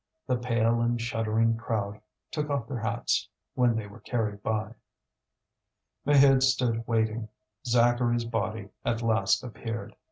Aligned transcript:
The 0.25 0.35
pale 0.35 0.81
and 0.81 0.99
shuddering 0.99 1.57
crowd 1.57 2.01
took 2.31 2.49
off 2.49 2.67
their 2.67 2.79
hats 2.79 3.29
when 3.53 3.75
they 3.75 3.85
were 3.85 3.99
carried 3.99 4.41
by. 4.41 4.73
Maheude 6.07 6.41
stood 6.41 6.87
waiting. 6.87 7.29
Zacharie's 7.67 8.25
body 8.25 8.69
at 8.83 9.03
last 9.03 9.43
appeared. 9.43 9.95